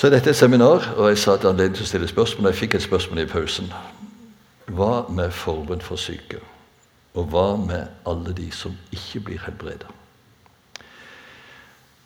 [0.00, 2.46] Så er dette et seminar, og jeg sa til anledning til å stille spørsmål.
[2.48, 3.66] Jeg fikk et spørsmål i pausen.
[4.72, 6.38] Hva med forbund for syke?
[7.12, 9.90] Og hva med alle de som ikke blir helbreda?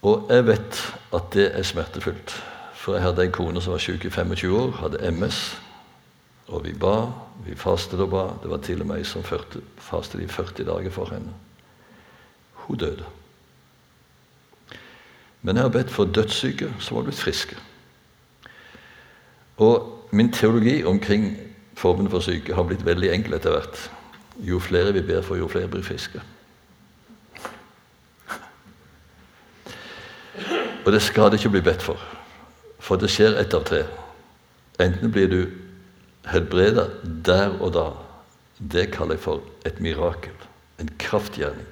[0.03, 0.81] Og jeg vet
[1.15, 2.35] at det er smertefullt.
[2.81, 5.39] For jeg hadde en kone som var syk i 25 år, hadde MS.
[6.49, 6.97] Og vi ba,
[7.45, 8.25] vi fastet og ba.
[8.43, 11.31] Det var til og med jeg som fastet i 40 dager for henne.
[12.65, 13.07] Hun døde.
[15.43, 17.61] Men jeg har bedt for dødssyke som har blitt friske.
[19.57, 21.37] Og min teologi omkring
[21.75, 23.83] forbundet for syke har blitt veldig enkel etter hvert.
[24.43, 26.23] Jo flere vi ber for, jo flere blir friske.
[30.85, 32.01] Og det skal det ikke bli bedt for,
[32.79, 33.85] for det skjer ett av tre.
[34.83, 35.41] Enten blir du
[36.29, 37.87] helbreda der og da.
[38.59, 40.35] Det kaller jeg for et mirakel.
[40.83, 41.67] En kraftgjerning.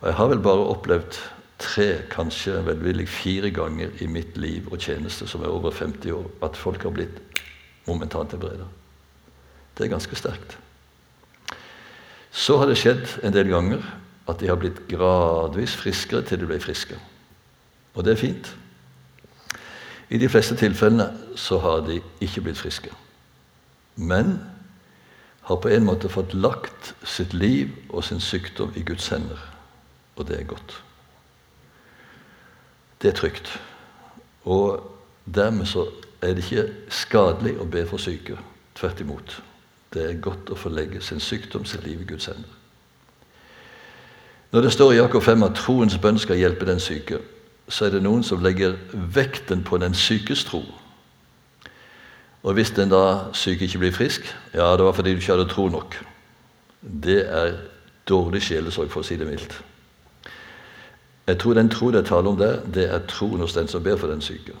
[0.00, 1.18] Og jeg har vel bare opplevd
[1.58, 6.26] tre, kanskje velvillig fire ganger i mitt liv og tjeneste, som er over 50 år,
[6.44, 7.42] at folk har blitt
[7.86, 8.66] momentant helbreda.
[9.76, 10.58] Det er ganske sterkt.
[12.30, 13.84] Så har det skjedd en del ganger
[14.28, 16.98] at de har blitt gradvis friskere til de ble friske.
[17.94, 18.50] Og det er fint.
[20.10, 22.92] I de fleste tilfellene så har de ikke blitt friske.
[23.96, 24.36] Men
[25.46, 29.40] har på en måte fått lagt sitt liv og sin sykdom i Guds hender.
[30.16, 30.82] Og det er godt.
[33.06, 33.60] Det er trygt.
[34.44, 34.96] Og
[35.34, 35.84] dermed så
[36.22, 38.34] er det ikke skadelig å be for syke.
[38.74, 39.34] Tvert imot.
[39.94, 42.50] Det er godt å få legge sin sykdom, sitt liv, i Guds hender.
[44.50, 47.20] Når det står i Jakob 5 at troens bønn skal hjelpe den syke,
[47.68, 48.74] så er det noen som legger
[49.14, 50.64] vekten på den sykes tro.
[52.42, 55.48] Og hvis den da syke ikke blir frisk, ja, det var fordi du ikke hadde
[55.54, 55.94] tro nok.
[56.82, 57.54] Det er
[58.08, 59.60] dårlig sjelesorg, for å si det mildt.
[61.26, 63.96] Jeg tror den tro det taler om der, det er troen hos den som ber
[63.96, 64.54] for den syke.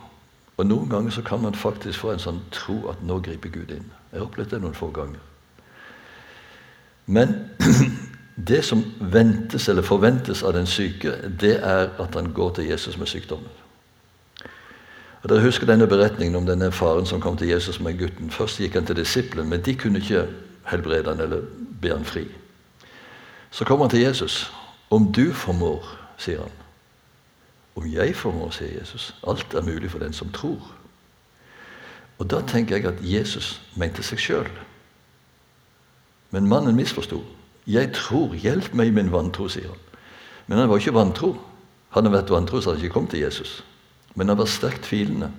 [0.56, 3.70] Og Noen ganger så kan man faktisk få en sånn tro at nå griper Gud
[3.70, 3.90] inn.
[4.12, 5.20] Jeg har opplevd det noen få ganger.
[7.06, 7.34] Men
[8.50, 12.98] det som ventes eller forventes av den syke, det er at han går til Jesus
[12.98, 13.52] med sykdommen.
[15.22, 18.30] Og Dere husker denne beretningen om denne faren som kom til Jesus med gutten.
[18.30, 20.26] Først gikk han til disiplene, men de kunne ikke
[20.70, 21.46] helbrede han eller
[21.82, 22.24] be han fri.
[23.50, 24.52] Så kom han til Jesus.
[24.90, 26.52] Om du formår, sier han.
[27.76, 29.14] Om jeg formår, sier Jesus.
[29.26, 30.72] Alt er mulig for den som tror.
[32.18, 34.48] Og Da tenker jeg at Jesus mente seg sjøl.
[36.30, 37.24] Men mannen misforsto.
[37.66, 39.78] 'Jeg tror, hjelp meg i min vantro', sier han.
[40.46, 41.32] Men han var ikke vantro.
[41.90, 43.64] Han Hadde vært vantro, så hadde han ikke kommet til Jesus.
[44.14, 45.30] Men han var sterkt tvilende.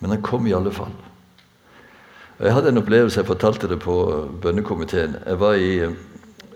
[0.00, 0.92] Men han kom i alle fall.
[2.40, 3.94] Jeg hadde en opplevelse, jeg fortalte det på
[4.42, 5.16] bønnekomiteen.
[5.26, 5.80] Jeg var i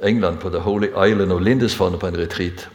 [0.03, 2.69] England, på The Holy Island of Lindisfarne, på en retreat.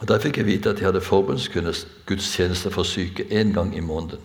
[0.00, 4.20] Og Der fikk jeg vite at de hadde forbundsgudstjeneste for syke én gang i måneden.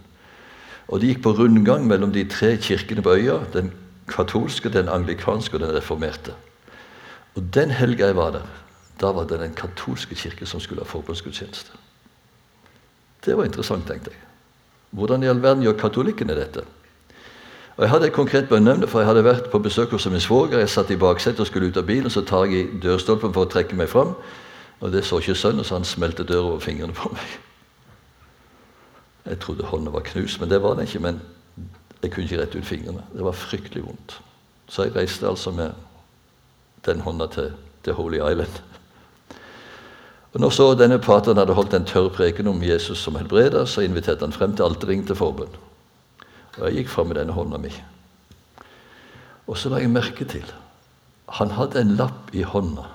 [0.87, 3.39] Og De gikk på rundgang mellom de tre kirkene på øya.
[3.53, 3.71] Den
[4.07, 6.33] katolske, den anglikanske og den reformerte.
[7.35, 8.47] Og Den helga jeg var der,
[9.01, 11.71] da var det den katolske kirke som skulle ha forbundsgudstjeneste.
[13.25, 14.19] Det var interessant, tenkte jeg.
[14.91, 16.61] Hvordan i all verden gjør katolikkene dette?
[17.77, 20.59] Og Jeg hadde et konkret bønneemne, for jeg hadde vært på besøk hos min svoger.
[20.59, 23.45] Jeg satt i baksetet og skulle ut av bilen, så tar jeg i dørstolpen for
[23.45, 24.15] å trekke meg fram.
[24.79, 27.39] Og Det så ikke sønnen, så han smelte døra over fingrene på meg.
[29.25, 30.99] Jeg trodde hånda var knust, men det var den ikke.
[30.99, 31.21] Men
[32.01, 33.03] jeg kunne ikke rette ut fingrene.
[33.13, 34.21] Det var fryktelig vondt.
[34.67, 35.71] Så jeg reiste altså med
[36.85, 37.51] den hånda til,
[37.83, 38.61] til Holy Island.
[40.33, 43.81] Og Når så denne pateren hadde holdt en tørr preken om Jesus som helbreder, så
[43.81, 45.55] inviterte han frem til altering til forbønn.
[46.57, 47.71] Og jeg gikk fram med denne hånda mi.
[49.47, 50.45] Og så la jeg merke til
[51.29, 52.87] han hadde en lapp i hånda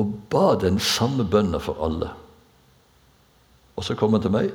[0.00, 2.10] og ba den samme bønna for alle.
[3.76, 4.52] Og så kom han til meg.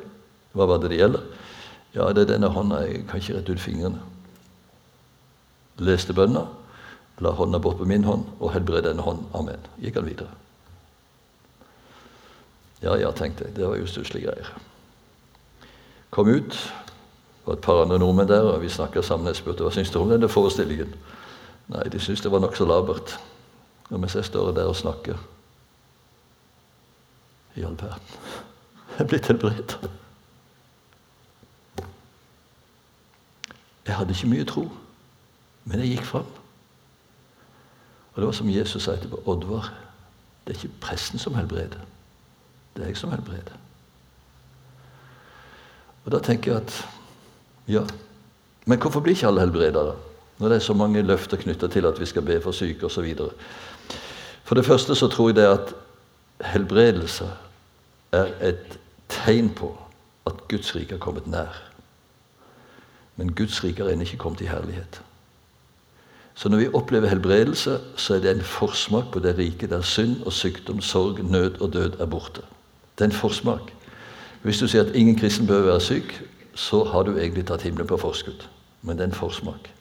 [0.55, 1.23] Hva var det det gjelder?
[1.95, 2.83] Ja, det er denne hånda.
[2.85, 4.01] Jeg kan ikke rette ut fingrene.
[5.81, 6.45] Leste bønna,
[7.23, 9.25] la hånda bort på min hånd og helbred denne hånd.
[9.35, 9.67] Amen.
[9.81, 10.31] Gikk han videre.
[12.83, 13.55] Ja, ja, tenkte jeg.
[13.57, 14.49] Det var jo stusslige greier.
[16.15, 16.55] Kom ut.
[16.55, 19.27] Det var et par andre nordmenn der, og vi snakka sammen.
[19.31, 20.93] Jeg spurte hva syns du om denne forestillingen.
[21.73, 23.17] Nei, de syntes det var nokså labert.
[23.89, 25.19] Og mens jeg står der og snakker
[27.55, 28.15] I all verden.
[28.95, 29.77] Jeg er blitt helbredet.
[33.85, 34.63] Jeg hadde ikke mye tro,
[35.65, 36.29] men jeg gikk fram.
[38.13, 39.69] Og det var som Jesus sa til Oddvar,
[40.45, 41.83] det er ikke presten som helbreder.
[42.75, 43.55] Det er jeg som helbreder.
[46.05, 46.75] Og da tenker jeg at
[47.67, 47.81] ja,
[48.65, 49.95] men hvorfor blir ikke alle helbreda, da?
[50.37, 53.15] Når det er så mange løfter knytta til at vi skal be for syke osv.
[54.43, 55.73] For det første så tror jeg det at
[56.41, 57.29] helbredelse
[58.15, 58.79] er et
[59.09, 59.71] tegn på
[60.25, 61.61] at Guds rike er kommet nær.
[63.15, 65.01] Men Guds rike er ennå ikke kommet i herlighet.
[66.35, 70.23] Så når vi opplever helbredelse, så er det en forsmak på det riket der synd
[70.25, 72.41] og sykdom, sorg, nød og død er borte.
[72.97, 73.71] Det er en forsmak.
[74.41, 76.11] Hvis du sier at ingen kristen bør være syk,
[76.55, 78.43] så har du egentlig tatt himmelen på forskudd.
[78.81, 79.71] Men det er en forsmak.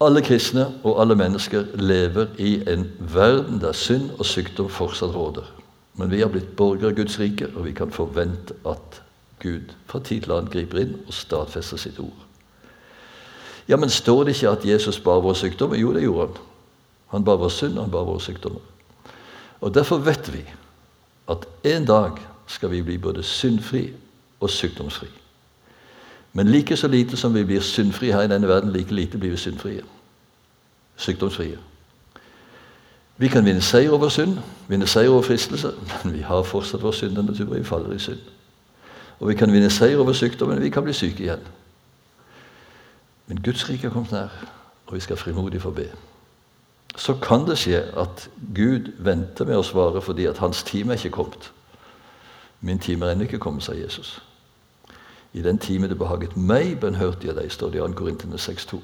[0.00, 5.59] Alle kristne og alle mennesker lever i en verden der synd og sykdom fortsatt råder.
[6.00, 9.02] Men vi har blitt borgere av Guds rike, og vi kan forvente at
[9.40, 12.26] Gud fra tid til annen griper inn og stadfester sitt ord.
[13.68, 15.76] Ja, men står det ikke at Jesus bar våre sykdommer?
[15.76, 16.40] Jo, det gjorde han.
[17.12, 18.64] Han bar vår synd, han bar våre sykdommer.
[19.60, 20.42] Og Derfor vet vi
[21.28, 22.18] at en dag
[22.48, 23.90] skal vi bli både syndfri
[24.40, 25.08] og sykdomsfri.
[26.32, 29.30] Men like så lite som vi blir syndfrie her i denne verden, like lite blir
[29.30, 29.82] vi syndfrie.
[30.96, 31.58] Sykdomsfrie.
[33.20, 34.38] Vi kan vinne seier over synd,
[34.68, 35.74] vinne seier over fristelse,
[36.04, 38.20] men vi har fortsatt vår syndenatur, og vi faller i synd.
[39.20, 41.42] Og vi kan vinne seier over sykdom, men vi kan bli syke igjen.
[43.26, 44.32] Men Guds rike er kommet nær,
[44.86, 45.90] og vi skal frimodig få be.
[46.96, 50.98] Så kan det skje at Gud venter med å svare fordi at hans time er
[50.98, 51.50] ikke kommet.
[52.60, 54.22] Min time er ennå ikke kommet, sa Jesus.
[55.32, 57.92] I den time det behaget meg, bønnhørte jeg deg, står det i 2.
[58.00, 58.80] Korintene 6,2.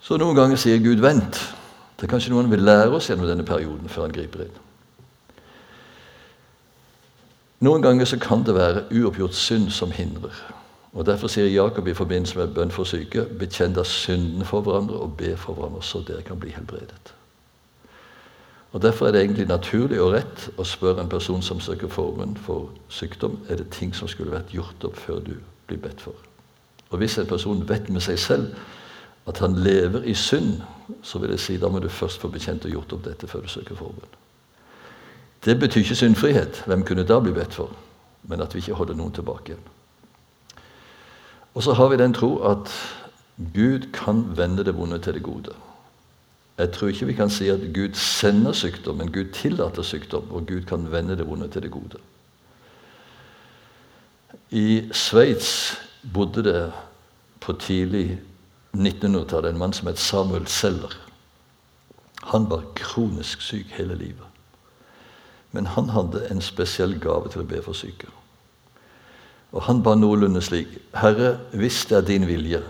[0.00, 1.61] Så noen ganger sier Gud 'vent'.
[2.02, 4.56] Det er kanskje noe han vil lære oss gjennom denne perioden før han griper inn.
[7.62, 10.34] Noen ganger så kan det være uoppgjort synd som hindrer.
[10.98, 14.98] Og Derfor sier Jakob i forbindelse med bønn for syke bekjenn da syndene for hverandre
[14.98, 17.14] og be for hverandre, så dere kan bli helbredet.
[18.72, 22.34] Og Derfor er det egentlig naturlig og rett å spørre en person som søker formen
[22.34, 25.36] for sykdom, er det ting som skulle vært gjort opp før du
[25.70, 26.18] blir bedt for.
[26.90, 28.54] Og Hvis en person vet med seg selv
[29.30, 30.58] at han lever i synd,
[31.02, 33.44] så vil jeg si da må du først få bekjent og gjort opp dette før
[33.44, 34.18] du søker forbund.
[35.44, 36.62] Det betyr ikke syndfrihet.
[36.66, 37.72] Hvem kunne da bli bedt for?
[38.22, 39.56] Men at vi ikke holder noen tilbake.
[41.54, 42.70] Og så har vi den tro at
[43.54, 45.54] Gud kan vende det vonde til det gode.
[46.58, 50.46] Jeg tror ikke vi kan si at Gud sender sykdom, men Gud tillater sykdom, og
[50.46, 51.98] Gud kan vende det vonde til det gode.
[54.50, 55.78] I Sveits
[56.14, 56.72] bodde det
[57.40, 58.20] på tidlig
[58.76, 60.94] 1900-tallet en mann som het Samuel Seller.
[62.32, 64.26] Han var kronisk syk hele livet.
[65.52, 68.08] Men han hadde en spesiell gave til å be for syke.
[69.52, 72.62] Og han ba noenlunde slik.: Herre, hvis det er din vilje,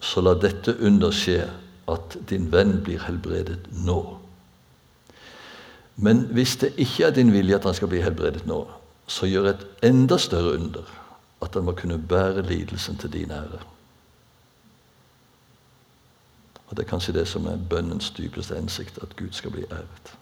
[0.00, 1.48] så la dette under skje
[1.90, 4.18] at din venn blir helbredet nå.
[5.96, 8.62] Men hvis det ikke er din vilje at han skal bli helbredet nå,
[9.06, 10.86] så gjør et enda større under
[11.42, 13.58] at han må kunne bære lidelsen til din ære.
[16.72, 20.14] Og Det er kanskje det som er bønnens dypeste hensikt, at Gud skal bli æret.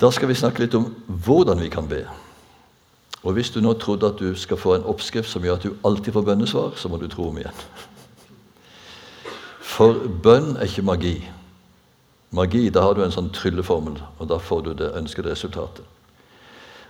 [0.00, 2.00] Da skal vi snakke litt om hvordan vi kan be.
[3.22, 5.76] Og Hvis du nå trodde at du skal få en oppskrift som gjør at du
[5.84, 7.62] alltid får bønnesvar, så må du tro om igjen.
[9.60, 11.30] For bønn er ikke magi.
[12.30, 15.84] Magi, Da har du en sånn trylleformel, og da får du det ønskede resultatet.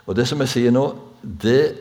[0.07, 1.77] Og Det som jeg sier nå, det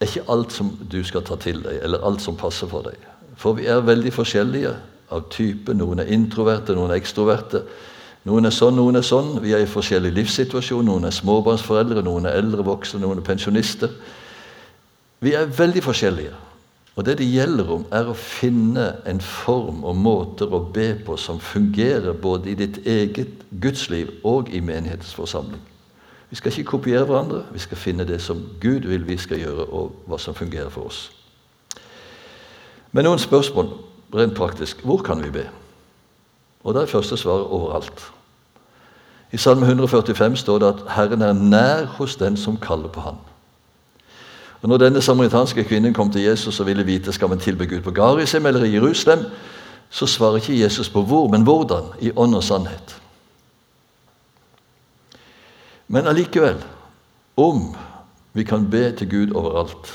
[0.00, 3.11] er ikke alt som du skal ta til deg, eller alt som passer for deg.
[3.42, 4.76] For vi er veldig forskjellige
[5.12, 5.74] av type.
[5.74, 7.64] Noen er introverte, noen er ekstroverte.
[8.28, 9.34] Noen er sånn, noen er sånn.
[9.42, 10.86] Vi er i forskjellig livssituasjon.
[10.86, 13.90] Noen er småbarnsforeldre, noen er eldre voksne, noen er pensjonister.
[15.22, 16.38] Vi er veldig forskjellige.
[16.94, 21.16] Og det det gjelder om, er å finne en form og måter å be på
[21.16, 25.62] som fungerer både i ditt eget gudsliv og i menighetens forsamling.
[26.28, 29.66] Vi skal ikke kopiere hverandre, vi skal finne det som Gud vil vi skal gjøre,
[29.72, 31.08] og hva som fungerer for oss.
[32.92, 33.70] Men noen spørsmål
[34.14, 34.84] rent praktisk.
[34.84, 35.46] Hvor kan vi be?
[36.64, 38.04] Og da er første svaret overalt.
[39.32, 43.16] I Salme 145 står det at Herren er nær hos den som kaller på Han.
[44.62, 47.80] Og når denne samaritanske kvinnen kom til Jesus og ville vite skal man tilbe Gud
[47.82, 49.24] på Garisim eller i Jerusalem,
[49.90, 53.00] så svarer ikke Jesus på hvor, men hvordan, i ånd og sannhet.
[55.88, 56.62] Men allikevel,
[57.36, 57.74] om
[58.32, 59.90] vi kan be til Gud overalt,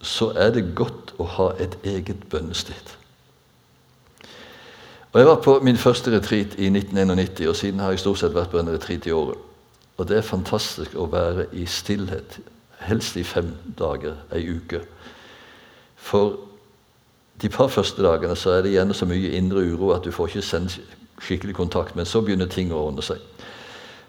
[0.00, 2.94] så er det godt å ha et eget bønnested.
[5.12, 8.34] Og Jeg var på min første retreat i 1991, og siden har jeg stort sett
[8.34, 9.38] vært på en retreat i året.
[9.98, 12.38] Og det er fantastisk å være i stillhet,
[12.86, 14.82] helst i fem dager, ei uke.
[15.96, 16.36] For
[17.42, 20.28] de par første dagene så er det gjerne så mye indre uro at du får
[20.28, 20.78] ikke sendt
[21.18, 23.18] skikkelig kontakt, men så begynner ting å ordne seg.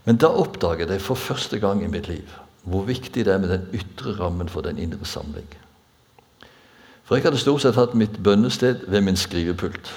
[0.05, 2.37] Men da oppdager jeg for første gang i mitt liv
[2.69, 5.47] hvor viktig det er med den ytre rammen for den indre samling.
[7.09, 9.87] For jeg hadde stort sett hatt mitt bønnested ved min skrivepult.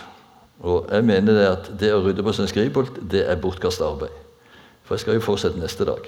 [0.64, 4.14] Og jeg mener det at det å rydde på sin skrivepult det er bortkasta arbeid.
[4.88, 6.06] For jeg skal jo fortsette neste dag.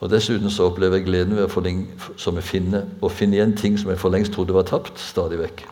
[0.00, 3.92] Og Dessuten så opplever jeg gleden ved å, finne, finne, å finne igjen ting som
[3.92, 5.66] jeg for lengst trodde var tapt, stadig vekk.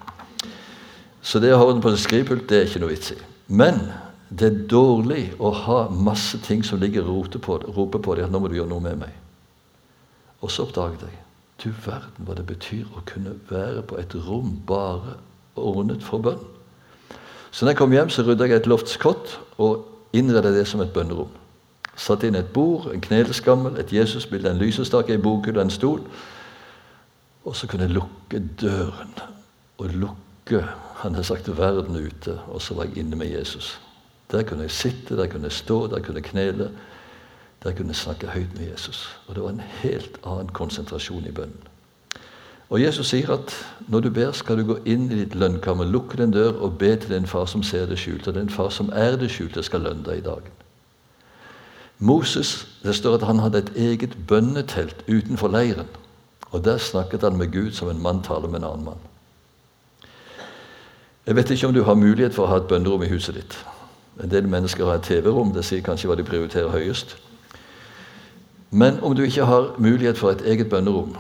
[1.25, 3.17] Så det å ha orden på sin skrivepult, det er ikke noe vits i.
[3.49, 3.81] Men
[4.29, 8.45] det er dårlig å ha masse ting som ligger og roper på deg at 'nå
[8.45, 9.17] må du gjøre noe med meg'.
[10.45, 11.28] Og så oppdaget jeg
[11.65, 15.17] du verden hva det betyr å kunne være på et rom bare
[15.59, 16.41] ordnet for bønn.
[17.51, 20.93] Så når jeg kom hjem, så rydda jeg et loftskott og innreda det som et
[20.95, 21.31] bønnerom.
[21.99, 26.05] Satt inn et bord, en kneleskammel, et Jesusbilde, en lysestake, en bokhylle, en stol.
[27.45, 29.17] Og så kunne jeg lukke døren
[29.79, 30.63] og lukke
[30.99, 33.77] han har sagt verden ute, og så var jeg inne med Jesus.
[34.31, 36.71] Der kunne jeg sitte, der kunne jeg stå, der kunne jeg knele.
[37.65, 39.19] Der kunne jeg snakke høyt med Jesus.
[39.27, 41.69] Og det var en helt annen konsentrasjon i bønnen.
[42.69, 43.55] Og Jesus sier at
[43.89, 46.97] når du ber, skal du gå inn i ditt lønnkammer, lukke den dør og be
[46.97, 48.35] til den far som ser det skjulte.
[48.37, 50.53] Den far som er det skjulte, skal lønne deg i dagen.
[51.99, 55.89] Moses, Det står at han hadde et eget bønnetelt utenfor leiren.
[56.51, 59.01] Og Der snakket han med Gud som en mann taler med en annen mann.
[61.27, 63.67] Jeg vet ikke om du har mulighet for å ha et bønnerom i huset ditt.
[64.23, 65.53] En del mennesker har et TV-rom.
[65.53, 67.17] Det sier kanskje hva de prioriterer høyest.
[68.71, 71.17] Men om du ikke har mulighet for et eget bønnerom,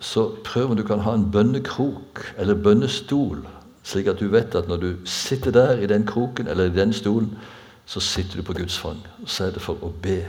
[0.00, 3.46] så prøv om du kan ha en bønnekrok eller bønnestol,
[3.82, 6.92] slik at du vet at når du sitter der i den kroken eller i den
[6.92, 7.38] stolen,
[7.86, 8.98] så sitter du på Guds fang.
[9.22, 10.22] Og så er det for å be.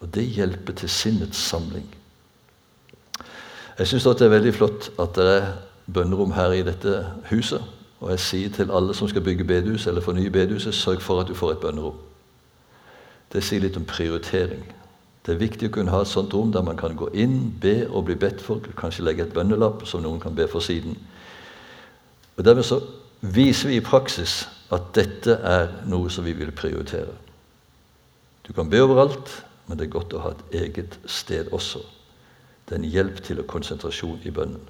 [0.00, 1.86] Og det hjelper til sinnets samling.
[3.78, 5.48] Jeg syns det er veldig flott at det er
[5.92, 7.62] bønnerom her i dette huset.
[8.00, 11.28] Og jeg sier til alle som skal bygge bedehus eller fornye bedehuset, sørg for at
[11.28, 11.96] du får et bønnerom.
[13.32, 14.64] Det sier litt om prioritering.
[15.26, 17.80] Det er viktig å kunne ha et sånt rom der man kan gå inn, be
[17.88, 20.94] og bli bedt for, kanskje legge et bønnelapp som noen kan be for siden.
[22.36, 22.78] Og Dermed så
[23.20, 27.10] viser vi i praksis at dette er noe som vi vil prioritere.
[28.46, 29.32] Du kan be overalt,
[29.66, 31.82] men det er godt å ha et eget sted også.
[32.66, 34.62] Det er en hjelp til konsentrasjon i bønnen.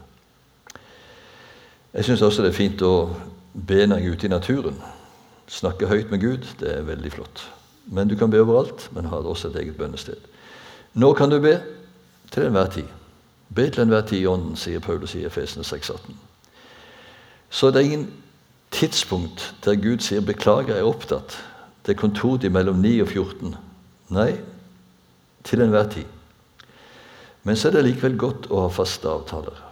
[1.97, 3.11] Jeg syns også det er fint å
[3.53, 4.81] be når jeg er ute i naturen.
[5.53, 7.45] Snakke høyt med Gud, det er veldig flott.
[7.93, 10.21] Men du kan be overalt, men ha også et eget bønnested.
[10.97, 11.59] Nå kan du be
[12.33, 12.89] til enhver tid.
[13.55, 16.15] Be til enhver tid i Ånden, sier Paulus i Efesene 6,18.
[17.51, 18.07] Så det er ingen
[18.71, 21.37] tidspunkt der Gud sier 'beklager, jeg er opptatt'.
[21.87, 23.55] Det er kontortid mellom 9 og 14.
[24.09, 24.41] Nei,
[25.45, 26.05] til enhver tid.
[27.43, 29.63] Men så er det likevel godt å ha faste avtaler.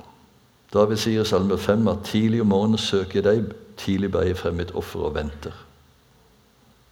[0.72, 4.36] David sier i Salme 5 at 'tidlig om morgenen søker jeg deg, tidlig bærer jeg
[4.36, 5.64] frem mitt offer og venter'.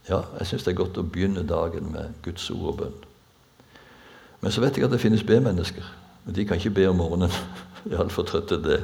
[0.08, 3.11] Ja, jeg syns det er godt å begynne dagen med Guds ord og bønn.
[4.42, 5.86] Men så vet jeg at det finnes B-mennesker.
[6.24, 7.30] Men de kan ikke be om morgenen.
[7.84, 8.82] De er altfor trøtte til det.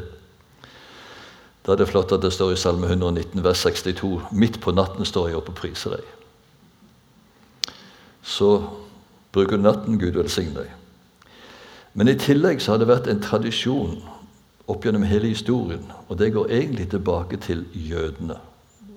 [1.66, 5.04] Da er det flott at det står i Salme 119, vers 62.: Midt på natten
[5.04, 7.74] står jeg opp og priser deg.
[8.22, 8.48] Så
[9.32, 10.72] bruker du natten, Gud velsigne deg.
[11.94, 14.00] Men i tillegg så har det vært en tradisjon
[14.66, 18.40] opp gjennom hele historien, og det går egentlig tilbake til jødene.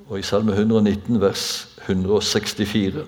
[0.09, 3.05] Og I Salme 119, vers 164,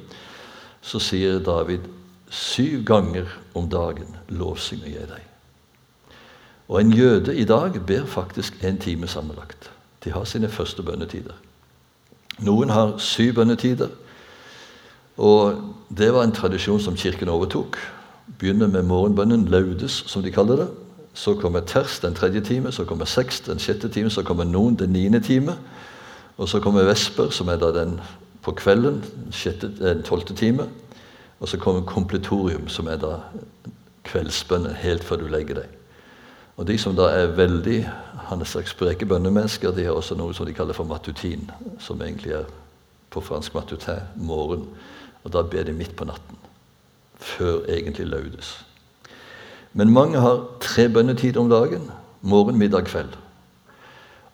[0.81, 1.87] så sier David
[2.33, 5.25] Syv ganger om dagen lovsynger jeg deg.
[6.67, 9.69] Og en jøde i dag ber faktisk en time sammenlagt.
[10.03, 11.35] De har sine første bønnetider.
[12.41, 13.91] Noen har syv bønnetider.
[15.17, 15.61] Og
[15.93, 17.77] det var en tradisjon som Kirken overtok.
[18.39, 20.69] Begynner med morgenbønnen, laudes, som de kaller det.
[21.13, 24.75] Så kommer ters den tredje time, så kommer seks den sjette time, så kommer noen
[24.75, 25.53] den niende time.
[26.37, 27.99] Og så kommer vesper, som er da den
[28.41, 29.03] på kvelden,
[29.61, 30.65] den tolvte time.
[31.43, 33.17] Og så kommer kompletorium, som er da
[34.07, 35.71] kveldsbønnen helt før du legger deg.
[36.55, 37.81] Og De som da er veldig
[38.29, 41.49] han er slags spreke bønnemennesker, de har også noe som de kaller for matutin,
[41.83, 42.47] som egentlig er
[43.11, 44.69] på fransk matutin morgen.
[45.23, 46.37] Og Da ber de midt på natten,
[47.19, 48.65] før egentlig laudes.
[49.73, 53.17] Men mange har tre bønnetider om dagen morgen, middag, kveld.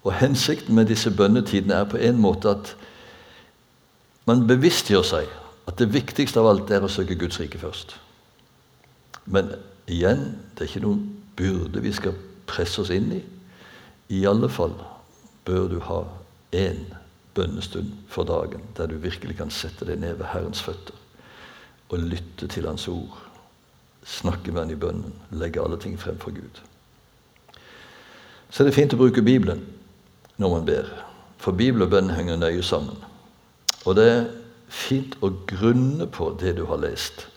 [0.03, 2.75] Og Hensikten med disse bønnetidene er på en måte at
[4.25, 5.38] man bevisstgjør seg
[5.69, 7.93] at det viktigste av alt er å søke Guds rike først.
[9.29, 9.51] Men
[9.89, 11.03] igjen, det er ikke noen
[11.37, 12.17] byrde vi skal
[12.49, 13.19] presse oss inn i.
[14.17, 14.73] I alle fall
[15.45, 15.99] bør du ha
[16.57, 16.87] én
[17.37, 20.97] bønnestund for dagen der du virkelig kan sette deg ned ved Herrens føtter
[21.89, 23.17] og lytte til Hans ord.
[24.05, 25.13] Snakke med Han i bønnen.
[25.37, 26.61] Legge alle ting frem for Gud.
[28.49, 29.61] Så er det fint å bruke Bibelen
[30.41, 30.89] når man ber.
[31.37, 32.97] For Bibel og bønn henger nøye sammen.
[33.85, 34.23] Og det er
[34.69, 37.27] fint å grunne på det du har lest.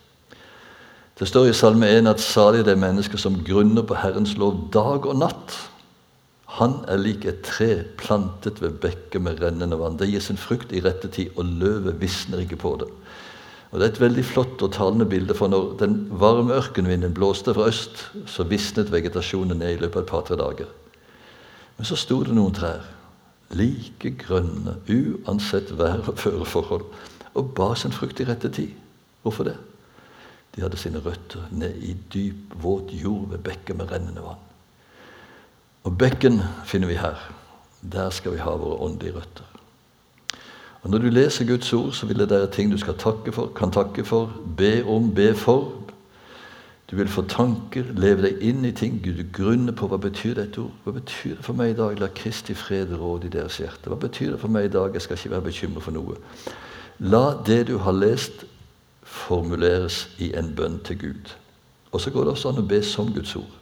[1.18, 5.04] Det står i Salme 1 at salig det mennesker som grunner på Herrens lov dag
[5.06, 5.58] og natt.
[6.58, 9.98] Han er lik et tre plantet ved bekker med rennende vann.
[10.00, 12.88] Det gir sin frukt i rette tid, og løvet visner ikke på det.
[13.72, 17.54] Og Det er et veldig flott og talende bilde, for når den varme ørkenvinden blåste
[17.56, 20.68] fra øst, så visnet vegetasjonen ned i løpet av et par-tre dager.
[21.78, 22.84] Men så sto det noen trær,
[23.56, 26.84] like grønne uansett vær og føreforhold,
[27.34, 28.74] og bar sin frukt i rette tid.
[29.22, 29.56] Hvorfor det?
[30.56, 34.42] De hadde sine røtter ned i dyp, våt jord ved bekker med rennende vann.
[35.84, 37.16] Og bekken finner vi her.
[37.92, 39.48] Der skal vi ha våre åndelige røtter.
[40.82, 43.46] Og Når du leser Guds ord, så vil det være ting du skal takke for,
[43.46, 45.72] kan takke for, be om, be for.
[46.90, 48.98] Du vil få tanker, leve deg inn i ting.
[49.04, 50.74] Gud grunner på hva betyr dette ord.
[50.84, 52.00] Hva betyr det for meg i dag?
[52.00, 53.88] La Kristi fred råde i deres hjerte.
[53.88, 54.92] Hva betyr det for meg i dag?
[54.92, 56.18] Jeg skal ikke være bekymret for noe.
[56.98, 58.44] La det du har lest,
[59.02, 61.32] formuleres i en bønn til Gud.
[61.92, 63.58] Og så går det også an å be som Guds ord.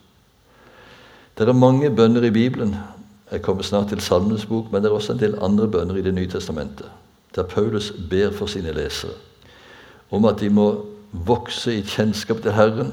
[1.38, 2.76] Det er mange bønner i Bibelen.
[3.30, 6.02] Jeg kommer snart til Salmenes bok, men det er også en del andre bønner i
[6.02, 6.86] Det nye testamentet,
[7.34, 9.16] der Paulus ber for sine lesere
[10.10, 10.66] om at de må
[11.12, 12.92] vokse i kjennskap til Herren,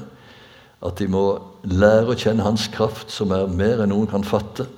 [0.86, 4.68] at de må lære å kjenne Hans kraft, som er mer enn noen kan fatte,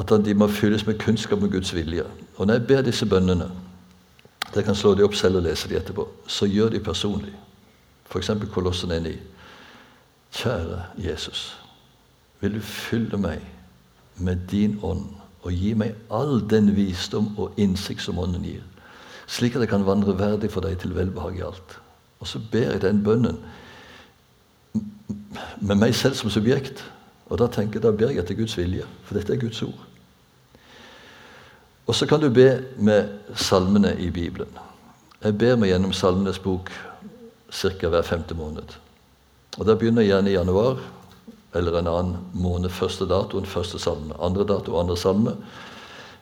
[0.00, 2.04] at de må fylles med kunnskap om Guds vilje.
[2.36, 3.48] Og når jeg ber disse bønnene,
[4.54, 7.34] dere kan slå de opp selv og lese de etterpå, så gjør de personlig.
[8.10, 8.30] F.eks.
[8.50, 9.14] Kolossen 1.9.
[10.34, 11.60] Kjære Jesus.
[12.40, 13.44] Vil du fylle meg
[14.16, 15.06] med din ånd
[15.42, 18.64] og gi meg all den visdom og innsikt som Ånden gir,
[19.30, 21.76] slik at jeg kan vandre verdig for deg til velbehag i alt.
[22.20, 23.38] Og så ber jeg den bønnen
[25.60, 26.82] med meg selv som subjekt.
[27.30, 29.86] Og da tenker jeg, da ber jeg etter Guds vilje, for dette er Guds ord.
[31.90, 34.58] Og så kan du be med salmene i Bibelen.
[35.24, 36.70] Jeg ber meg gjennom Salmenes bok
[37.50, 37.88] ca.
[37.88, 38.76] hver femte måned.
[39.58, 40.78] Og Da begynner jeg gjerne i januar
[41.54, 44.14] eller en annen måned første datoen, første salme.
[44.22, 45.34] Andre dato, andre salme.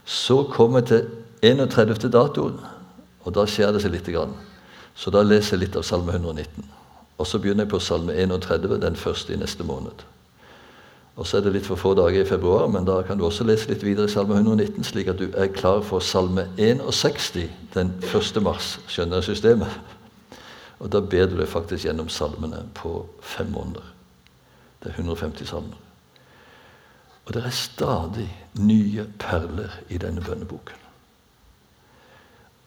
[0.05, 1.07] Så kommer jeg til
[1.43, 2.09] 31.
[2.13, 2.51] dato,
[3.25, 4.09] og da skjer det seg litt.
[4.09, 4.33] Grann.
[4.95, 6.65] Så da leser jeg litt av Salme 119.
[7.19, 10.01] Og så begynner jeg på Salme 31, den første i neste måned.
[11.19, 13.45] Og så er det litt for få dager i februar, men da kan du også
[13.47, 17.91] lese litt videre i Salme 119, slik at du er klar for Salme 61 den
[18.07, 18.39] 1.
[18.47, 18.77] mars.
[18.87, 19.81] Skjønner systemet?
[20.79, 23.83] Og da ber du deg faktisk gjennom salmene på fem måneder.
[24.79, 25.79] Det er 150 salmer.
[27.27, 28.29] Og det er stadig
[28.63, 30.87] nye perler i denne bønneboken.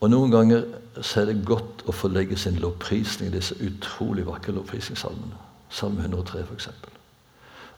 [0.01, 0.65] Og Noen ganger
[0.99, 5.39] så er det godt å få legge sin lovprisning i disse utrolig vakre lovprisningssalmene.
[5.71, 6.90] Salme 103, f.eks.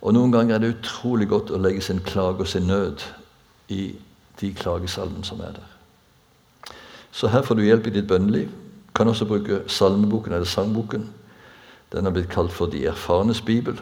[0.03, 3.05] Og noen ganger er det utrolig godt å legge sin klage og sin nød
[3.71, 3.93] i
[4.41, 5.69] de klagesalmene som er der.
[7.13, 8.49] Så her får du hjelp i ditt bønneliv.
[8.95, 11.07] Kan også bruke salmeboken eller sangboken.
[11.93, 13.79] Den har blitt kalt for De erfarnes bibel.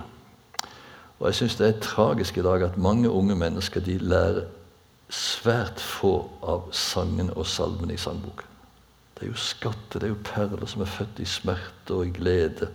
[1.20, 4.46] Og jeg syns det er tragisk i dag at mange unge mennesker de lærer
[5.12, 8.48] svært få av sangene og salmene i sangboken.
[9.16, 12.14] Det er jo skatter, det er jo perler som er født i smerte og i
[12.16, 12.72] glede.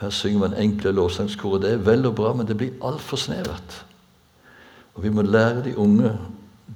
[0.00, 3.84] Her synger man enkle lovsangskor, det er vel og bra, men det blir altfor snevert.
[4.94, 6.14] Og vi må lære de unge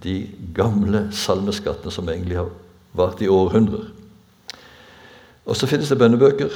[0.02, 2.50] de gamle salmeskattene som egentlig har
[2.92, 3.86] vart i århundrer.
[5.46, 6.52] Og så finnes det bønnebøker.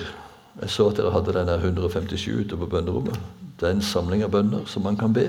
[0.61, 3.19] Jeg så at dere hadde den 157 ute på bønnerommet.
[3.61, 5.29] Det er en samling av bønner som man kan be.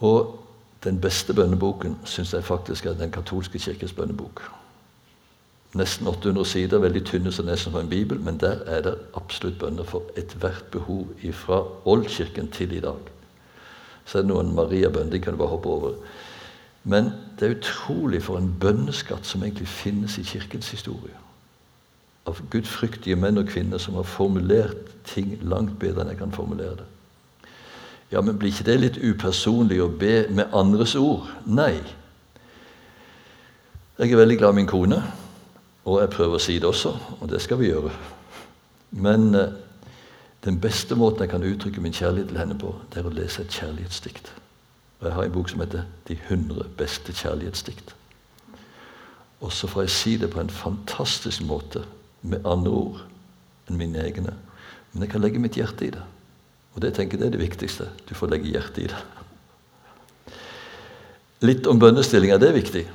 [0.00, 0.38] Og
[0.84, 4.42] den beste bønneboken syns jeg faktisk er Den katolske kirkes bønnebok.
[5.74, 9.58] Nesten 800 sider, veldig tynne som nesten som en bibel, men der er det absolutt
[9.58, 13.12] bønner for ethvert behov fra oldkirken til i dag.
[14.06, 15.98] Så er det noen Maria-bønner, de kan du bare hoppe over.
[16.84, 21.16] Men det er utrolig for en bønneskatt som egentlig finnes i kirkens historie
[22.26, 26.80] av gudfryktige menn og kvinner som har formulert ting langt bedre enn jeg kan formulere
[26.80, 26.86] det.
[28.12, 31.26] Ja, men blir ikke det litt upersonlig å be med andres ord?
[31.46, 31.74] Nei.
[33.96, 35.00] Jeg er veldig glad i min kone,
[35.86, 37.92] og jeg prøver å si det også, og det skal vi gjøre.
[38.98, 39.52] Men eh,
[40.46, 43.44] den beste måten jeg kan uttrykke min kjærlighet til henne på, det er å lese
[43.44, 44.32] et kjærlighetsdikt.
[44.98, 47.94] Og Jeg har en bok som heter 'De 100 beste kjærlighetsdikt'.
[49.40, 51.84] Og så får jeg si det på en fantastisk måte
[52.22, 53.00] med andre ord
[53.68, 54.34] enn mine egne.
[54.92, 56.02] Men jeg kan legge mitt hjerte i det.
[56.74, 57.88] Og det tenker jeg er det viktigste.
[58.08, 59.02] Du får legge hjertet i det.
[61.40, 62.30] Litt om bønnestilling.
[62.32, 62.86] Er viktig?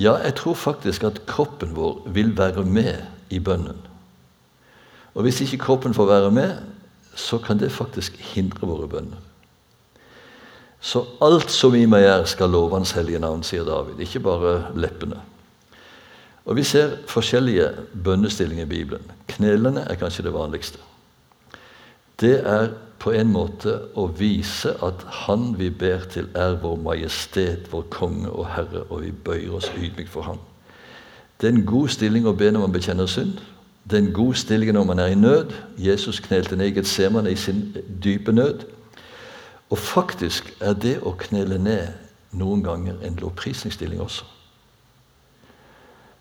[0.00, 3.78] Ja, jeg tror faktisk at kroppen vår vil være med i bønnen.
[5.14, 6.54] Og hvis ikke kroppen får være med,
[7.14, 9.20] så kan det faktisk hindre våre bønner.
[10.80, 14.00] Så alt som i meg er, skal love Hans hellige navn, sier David.
[14.02, 15.20] Ikke bare leppene.
[16.44, 17.68] Og Vi ser forskjellige
[18.04, 19.12] bønnestillinger i Bibelen.
[19.28, 20.78] Knelene er kanskje det vanligste.
[22.20, 22.72] Det er
[23.02, 28.30] på en måte å vise at Han vi ber til, er vår majestet, vår konge
[28.30, 30.38] og herre, og vi bøyer oss ydmykt for ham.
[31.40, 33.40] Det er en god stilling å be når man bekjenner synd.
[33.82, 35.50] Det er en god stilling når man er i nød.
[35.78, 38.62] Jesus knelte ned i Getsemane i sin dype nød.
[39.70, 41.90] Og faktisk er det å knele ned
[42.38, 44.28] noen ganger en lovprisningsstilling også.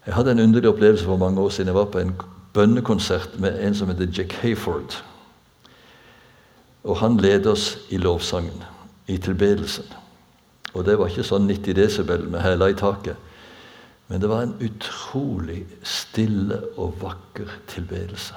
[0.07, 1.67] Jeg hadde en underlig opplevelse for mange år siden.
[1.67, 2.15] Jeg var på en
[2.53, 4.97] bønnekonsert med en som heter Jack Hayford.
[6.83, 8.63] Og han leder oss i lovsangen,
[9.07, 9.85] i tilbedelsen.
[10.73, 13.19] Og det var ikke sånn 90 desibel med hæla i taket.
[14.11, 18.35] Men det var en utrolig stille og vakker tilbedelse.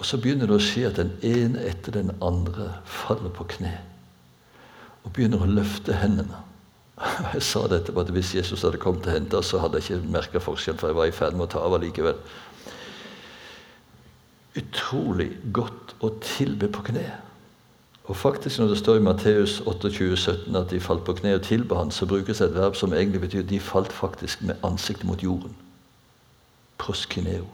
[0.00, 3.74] Og så begynner det å skje at den ene etter den andre faller på kne
[5.04, 6.40] og begynner å løfte hendene.
[7.34, 10.12] Jeg sa dette på at Hvis Jesus hadde kommet og henta, så hadde jeg ikke
[10.12, 12.18] merka forskjell, for jeg var i ferd med å ta av allikevel.
[14.56, 17.06] Utrolig godt å tilbe på kne.
[18.10, 21.42] Og faktisk Når det står i Matteus 28, 17 at de falt på kne og
[21.42, 25.22] tilba han, så brukes et verb som egentlig betyr de falt faktisk med ansiktet mot
[25.22, 25.54] jorden.
[26.78, 27.46] Proskineo.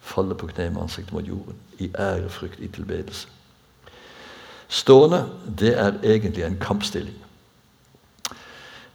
[0.00, 1.56] Falle på kne med ansiktet mot jorden.
[1.78, 3.28] I ærefrykt, i tilbedelse.
[4.68, 5.26] Stående,
[5.58, 7.16] det er egentlig en kampstilling.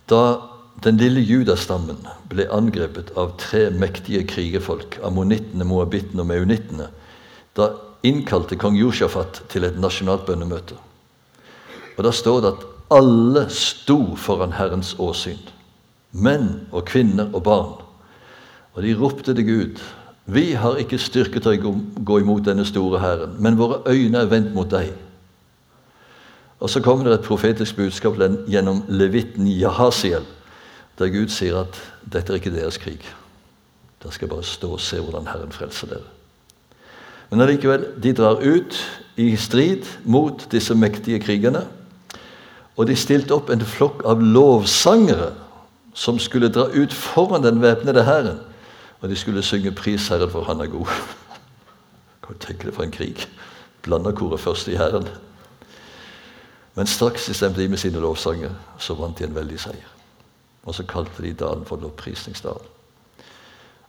[0.09, 0.37] Da
[0.83, 1.99] den lille judastammen
[2.31, 6.87] ble angrepet av tre mektige krigerfolk, ammonittene, moabittene og meunittene,
[7.57, 7.73] da
[8.07, 10.77] innkalte kong Josjafat til et nasjonalt bønnemøte.
[11.97, 12.65] Og Da står det at
[12.95, 15.41] alle sto foran Herrens åsyn.
[16.11, 17.75] Menn og kvinner og barn.
[18.73, 19.81] Og de ropte til Gud.
[20.25, 24.31] Vi har ikke styrke til å gå imot denne store hæren, men våre øyne er
[24.31, 24.93] vendt mot deg.
[26.59, 28.15] Og så kommer det et profetisk budskap
[28.47, 30.25] gjennom levitten Jahasiel,
[30.99, 33.01] der Gud sier at dette er ikke deres krig.
[34.03, 36.07] Dere skal bare stå og se hvordan Herren frelser dere.
[37.29, 38.77] Men allikevel, de drar ut
[39.19, 41.65] i strid mot disse mektige krigene.
[42.77, 45.33] Og de stilte opp en flokk av lovsangere
[45.93, 48.39] som skulle dra ut foran den væpnede hæren.
[49.01, 50.89] Og de skulle synge 'Pris Herren, for Han er god'.
[52.23, 53.27] Kan du tenke deg for en krig?
[53.81, 55.07] Blanda koret først i hæren.
[56.75, 59.98] Men straks de stemte i med sine lovsanger, så vant de en veldig seier.
[60.69, 62.75] Og så kalte de dalen for lovprisningsdalen.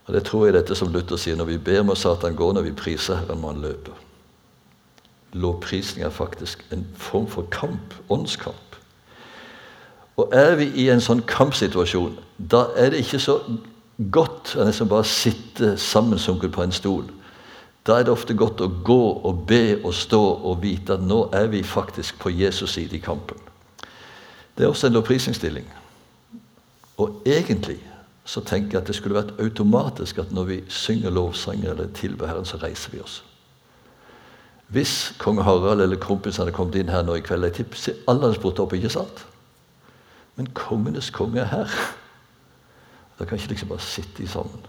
[0.05, 2.65] Og Det tror jeg dette som Luther sier når vi ber må Satan gå, når
[2.65, 3.93] vi priser Herren må han løpe.
[5.37, 8.75] Lovprisning er faktisk en form for kamp, åndskamp.
[10.17, 13.37] Og er vi i en sånn kampsituasjon, da er det ikke så
[14.11, 17.05] godt å nesten bare sitte sammensunket på en stol.
[17.87, 21.23] Da er det ofte godt å gå og be og stå og vite at nå
[21.37, 23.37] er vi faktisk på Jesus side i kampen.
[24.57, 25.69] Det er også en lovprisningsstilling.
[27.01, 27.79] Og egentlig
[28.25, 32.29] så tenker jeg at det skulle vært automatisk at når vi synger lovsanger eller tilber
[32.29, 33.23] Herren, så reiser vi oss.
[34.71, 38.27] Hvis kong Harald eller kompisene hadde kommet inn her nå i kveld jeg tipper Alle
[38.29, 39.25] hadde spurt opp, ikke sant?
[40.37, 41.73] Men kongenes konge er her.
[43.19, 44.63] Da kan ikke liksom bare sitte sammen.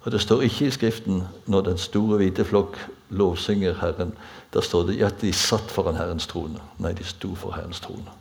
[0.00, 2.78] Og Det står ikke i Skriften når den store, hvite flokk
[3.10, 4.14] lovsynger Herren.
[4.54, 6.60] Da står det at de satt foran Herrens trone.
[6.78, 8.19] Nei, de sto for Herrens trone.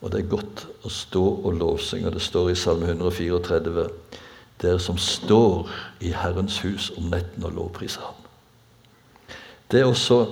[0.00, 2.12] Og det er godt å stå og lovsynge.
[2.14, 3.88] Det står i Salme 134
[4.60, 5.70] Dere som står
[6.04, 8.18] i Herrens hus om netten og lovpriser Ham.
[9.70, 10.26] Det er også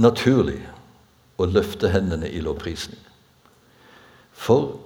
[0.00, 0.60] naturlig
[1.36, 3.00] å løfte hendene i lovprisning.
[4.32, 4.78] For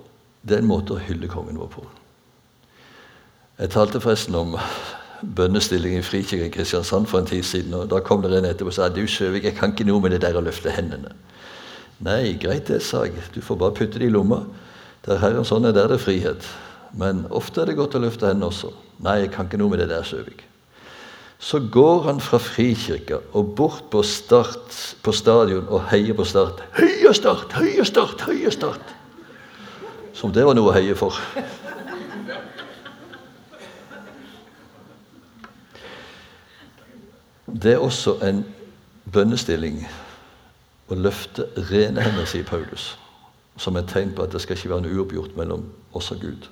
[0.43, 1.85] det er en måte å hylle kongen vår på.
[3.61, 4.57] Jeg talte forresten om
[5.23, 7.75] bønnestilling i Frikirken Kristiansand for en tid siden.
[7.75, 10.17] og Da kom det en etterpå og sa du Sjøvik, jeg kan ikke noe med
[10.17, 11.13] det der å løfte hendene.
[12.03, 13.15] Nei, greit det, sa jeg.
[13.35, 14.43] Du får bare putte det i lomma.
[15.07, 16.49] Der Herren sånn er, der det er frihet.
[16.99, 18.73] Men ofte er det godt å løfte hendene også.
[19.03, 20.43] Nei, jeg kan ikke noe med det der, Søvik.
[21.43, 26.61] Så går han fra Frikirka og bort på, start, på stadion og heier på Start.
[26.77, 27.51] Heia Start!
[27.59, 28.23] Heia Start!
[28.29, 28.93] Heia Start!
[30.15, 31.19] Som det var noe å heie for.
[37.47, 38.45] Det er også en
[39.13, 39.83] bønnestilling
[40.93, 42.93] å løfte rene hender, sier Paulus,
[43.57, 45.65] som et tegn på at det skal ikke være noe uoppgjort mellom
[45.97, 46.49] oss og Gud.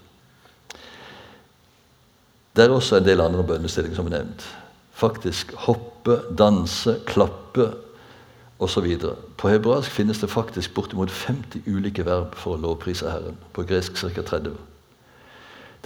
[2.57, 4.43] Det er også en del andre bønnestillinger som er nevnt.
[5.01, 7.71] Faktisk hoppe, danse, klappe
[8.61, 8.89] osv.
[9.39, 13.39] På hebraisk finnes det faktisk bortimot 50 ulike verb for å lovprise Herren.
[13.57, 14.23] På gresk ca.
[14.35, 14.59] 30.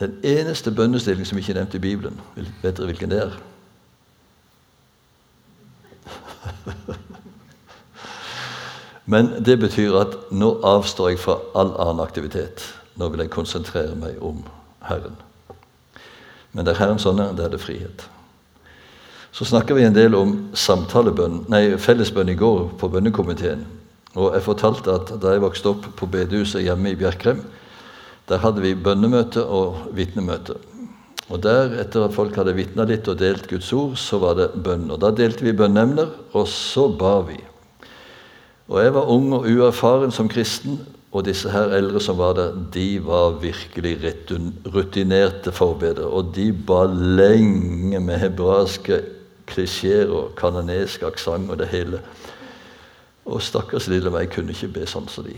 [0.01, 2.21] Den eneste bønnestilling som ikke er nevnt i Bibelen,
[2.63, 3.37] vet dere hvilken det er?
[9.05, 12.65] Men det betyr at nå avstår jeg fra all annen aktivitet.
[12.97, 14.41] Nå vil jeg konsentrere meg om
[14.89, 15.17] Herren.
[16.55, 18.07] Men der Herren sånn er, der er det frihet.
[19.35, 23.65] Så snakker vi en del om samtalebønn, nei, fellesbønn i går på bønnekomiteen.
[24.15, 27.43] Og jeg fortalte at da jeg vokste opp på bedehuset hjemme i Bjerkrem,
[28.31, 30.55] der hadde vi bønnemøte og vitnemøte.
[31.33, 34.53] Og der, etter at folk hadde vitna litt og delt Guds ord, så var det
[34.55, 34.87] bønn.
[34.93, 37.41] Og Da delte vi bønneemner, og så ba vi.
[38.69, 40.81] Og Jeg var ung og uerfaren som kristen,
[41.15, 44.15] og disse her eldre som var der, de var virkelig
[44.75, 46.07] rutinerte forbedere.
[46.07, 49.03] Og de ba lenge med hebraiske
[49.47, 52.01] klisjeer og kanonesk aksent og det hele.
[53.25, 55.37] Og stakkars lille meg kunne ikke be sånn som de,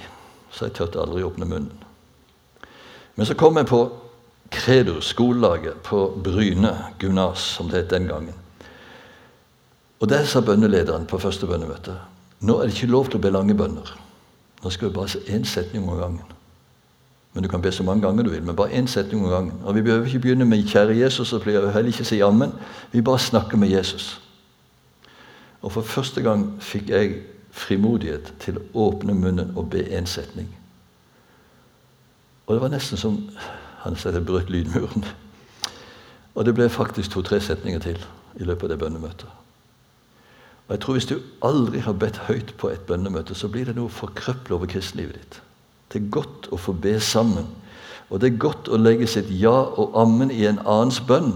[0.50, 1.84] så jeg turte aldri åpne munnen.
[3.16, 3.84] Men så kom jeg på
[4.50, 8.34] Kredo, skolelaget på Bryne gymnas, som det het den gangen.
[10.00, 11.96] Og der sa bønnelederen på første bønnemøte
[12.46, 13.92] nå er det ikke lov til å be lange bønner.
[14.62, 16.34] Nå skal vi bare se én setning om gangen.
[17.34, 19.52] Men Du kan be så mange ganger du vil, men bare én setning om gangen.
[19.64, 22.54] Og Vi behøver ikke begynne med 'Kjære Jesus', og heller ikke si 'Ammen'.
[22.92, 24.20] Vi bare snakker med Jesus.
[25.62, 27.14] Og For første gang fikk jeg
[27.50, 30.48] frimodighet til å åpne munnen og be én setning.
[32.46, 33.30] Og det var nesten som
[33.82, 35.04] han sa det brøt lydmuren.
[36.34, 38.06] Og det ble faktisk to-tre setninger til
[38.36, 39.45] i løpet av det bønnemøtet.
[40.66, 43.76] Og jeg tror Hvis du aldri har bedt høyt på et bønnemøte, så blir det
[43.76, 45.42] noe forkrøpla over kristenlivet ditt.
[45.92, 47.46] Det er godt å få be sammen.
[48.10, 51.32] Og det er godt å legge sitt ja og ammen i en annens bønn.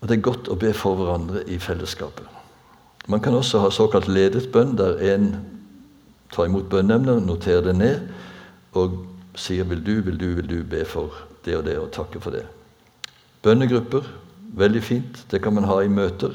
[0.00, 2.24] Og det er godt å be for hverandre i fellesskapet.
[3.08, 5.34] Man kan også ha såkalt ledet bønn, der en
[6.32, 8.08] tar imot bønneemner, noterer det ned
[8.72, 9.04] og
[9.36, 11.12] sier 'vil du, vil du, vil du be for
[11.44, 12.46] det og det', og takke for det.
[13.42, 14.02] Bønnegrupper,
[14.56, 15.26] veldig fint.
[15.30, 16.32] Det kan man ha i møter.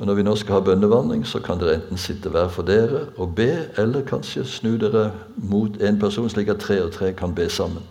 [0.00, 3.02] Og Når vi nå skal ha bønnevandring, så kan dere enten sitte hver for dere
[3.20, 7.34] og be, eller kanskje snu dere mot en person, slik at tre og tre kan
[7.34, 7.84] be sammen.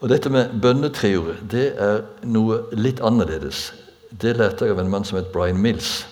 [0.00, 3.72] Og Dette med bønnetrioer det er noe litt annerledes.
[4.22, 6.06] Det lærte jeg av en mann som het Brian Mills.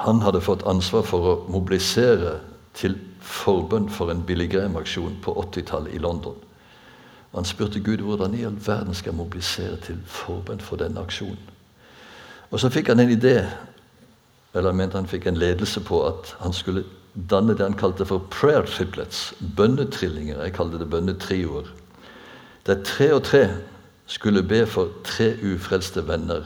[0.00, 2.38] Han hadde fått ansvar for å mobilisere
[2.74, 6.36] til forbønn for en Billy Graham-aksjon på 80-tallet i London.
[7.34, 11.55] Han spurte Gud hvordan i all verden skal jeg mobilisere til forbønn for denne aksjonen.
[12.50, 13.46] Og Så fikk han en idé,
[14.54, 16.84] eller han mente han fikk en ledelse på at han skulle
[17.30, 20.42] danne det han kalte for prayer triplets, bønnetrillinger.
[20.42, 21.66] Jeg kalte det bønnetrioer.
[22.66, 23.48] Der tre og tre
[24.06, 26.44] skulle be for tre ufrelste venner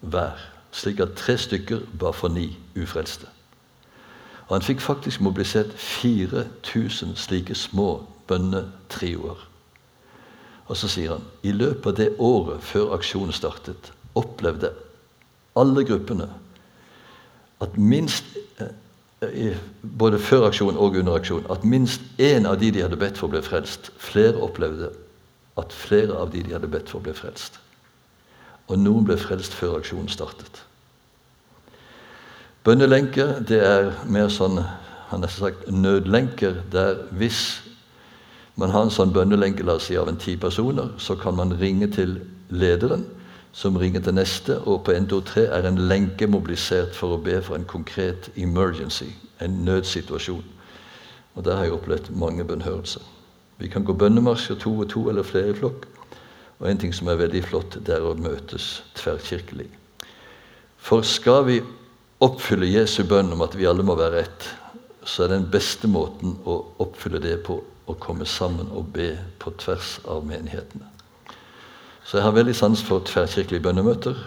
[0.00, 0.38] hver
[0.72, 3.26] slik at tre stykker ba for ni ufrelste.
[4.48, 9.48] Og Han fikk faktisk mobilisert 4000 slike små bønnetrioer.
[10.66, 14.72] Og så sier han i løpet av det året før aksjonen startet, opplevde
[15.58, 16.28] alle gruppene
[17.62, 18.24] at minst
[18.58, 23.20] eh, både før aksjon og under aksjon, at minst én av de de hadde bedt
[23.20, 23.92] for, ble frelst.
[24.02, 24.90] Flere opplevde
[25.60, 27.60] at flere av de de hadde bedt for, ble frelst.
[28.66, 30.64] Og noen ble frelst før aksjonen startet.
[32.66, 34.60] Bønnelenker det er mer sånn
[35.12, 37.60] har sagt nødlenker, der hvis
[38.56, 41.52] man har en sånn bønnelenke la oss si, av en ti personer, så kan man
[41.60, 43.04] ringe til lederen,
[43.52, 47.58] som ringer til neste, og på 123 er en lenke mobilisert for å be for
[47.58, 50.44] en konkret emergency, en nødsituasjon.
[51.34, 53.02] Og Der har jeg opplevd mange bønnhørelser.
[53.58, 55.86] Vi kan gå bønnemarsjer to og to eller flere i flokk.
[56.60, 59.68] Og en ting som er veldig flott, det er å møtes tverrkirkelig.
[60.76, 61.60] For skal vi
[62.22, 64.48] oppfylle Jesu bønn om at vi alle må være ett,
[65.04, 67.58] så er den beste måten å oppfylle det på
[67.90, 70.91] å komme sammen og be på tvers av menighetene.
[72.04, 74.18] Så jeg har veldig sans for tverrkirkelige bønnemøter,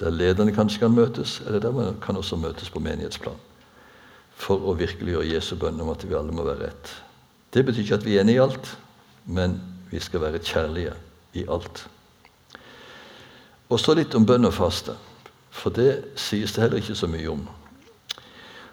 [0.00, 3.38] der lederne kanskje kan møtes, eller der man kan også møtes på menighetsplan.
[4.34, 6.94] For å virkeliggjøre Jesu bønn om at vi alle må være ett.
[7.54, 8.76] Det betyr ikke at vi er enige i alt,
[9.26, 10.94] men vi skal være kjærlige
[11.38, 11.84] i alt.
[13.70, 14.96] Og så litt om bønn og faste.
[15.54, 17.44] For det sies det heller ikke så mye om.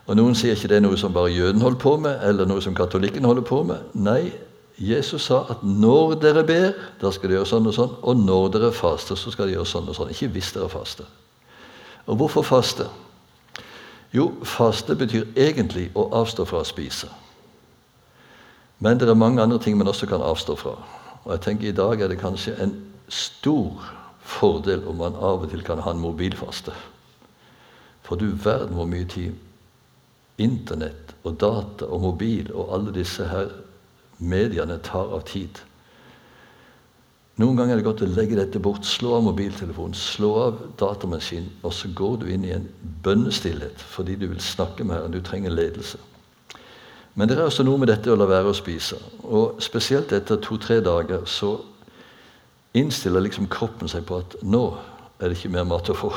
[0.09, 2.61] Og Noen sier ikke det er noe som bare jøden holder på med, eller noe
[2.63, 3.93] som katolikken holder på med.
[3.93, 4.31] Nei,
[4.81, 7.95] Jesus sa at når dere ber, da skal dere gjøre sånn og sånn.
[8.01, 10.13] Og når dere faster, så skal dere gjøre sånn og sånn.
[10.13, 11.09] Ikke hvis dere faster.
[12.09, 12.87] Og hvorfor faste?
[14.11, 17.11] Jo, faste betyr egentlig å avstå fra å spise.
[18.81, 20.73] Men det er mange andre ting man også kan avstå fra.
[21.21, 22.73] Og jeg tenker I dag er det kanskje en
[23.07, 23.85] stor
[24.25, 26.73] fordel om man av og til kan ha en mobilfaste.
[28.01, 29.37] For du verden hvor mye tid
[30.41, 33.51] Internett og data og mobil og alle disse her
[34.21, 35.59] mediene tar av tid.
[37.41, 38.85] Noen ganger er det godt å legge dette bort.
[38.85, 42.67] Slå av mobiltelefonen, slå av datamaskinen, og så går du inn i en
[43.05, 45.15] bønnestillhet fordi du vil snakke med Herren.
[45.15, 45.97] Du trenger ledelse.
[47.15, 48.99] Men det er også noe med dette å la være å spise.
[49.23, 51.57] Og Spesielt etter to-tre dager så
[52.77, 54.63] innstiller liksom kroppen seg på at nå
[55.19, 56.11] er det ikke mer mat å få.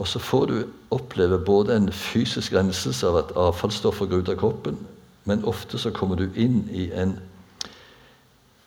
[0.00, 0.56] Og så får du
[0.96, 4.78] oppleve både en fysisk renselse av at avfallsstoffer går ut av kroppen,
[5.24, 7.18] men ofte så kommer du inn i en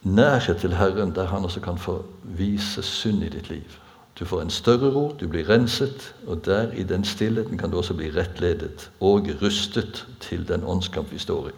[0.03, 3.79] nærhet til Herren der Han også kan få vise synd i ditt liv.
[4.19, 7.77] Du får en større ro, du blir renset, og der i den stillheten kan du
[7.77, 11.51] også bli rettledet og rustet til den åndskamp vi står i.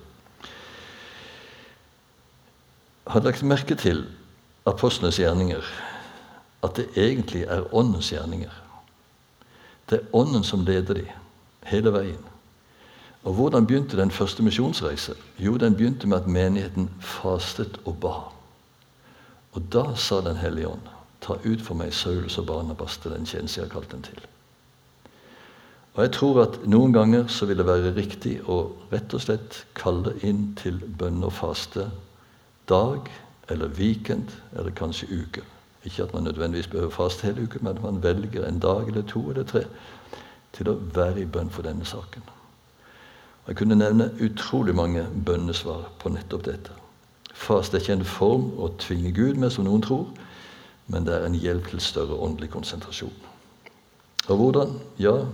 [3.07, 4.05] Har lagt merke til
[4.65, 5.61] apostlenes gjerninger
[6.63, 8.51] at det egentlig er Åndens gjerninger.
[9.89, 11.05] Det er Ånden som leder dem
[11.63, 12.34] hele veien.
[13.25, 15.15] Og Hvordan begynte den første misjonsreise?
[15.39, 18.13] Jo, den begynte med at menigheten fastet og ba.
[19.53, 20.85] Og da sa Den hellige ånd,
[21.21, 24.19] ta ut for meg Saulus og Barnabas til den tjeneste jeg har kalt dem til.
[25.95, 29.65] Og Jeg tror at noen ganger så vil det være riktig å rett og slett
[29.73, 31.89] kalle inn til bønn og faste
[32.69, 33.09] dag
[33.49, 35.41] eller weekend eller kanskje uke.
[35.85, 39.01] Ikke at man nødvendigvis behøver faste hele uken, men at man velger en dag eller
[39.01, 39.65] to eller tre
[40.51, 42.21] til å være i bønn for denne saken.
[43.47, 46.73] Jeg kunne nevne utrolig mange bønnesvar på nettopp dette.
[47.35, 50.07] Fast er ikke en form å tvinge Gud med, som noen tror,
[50.89, 53.13] men det er en hjelp til større åndelig konsentrasjon.
[54.25, 54.73] Og hvordan?
[54.97, 55.27] Ja,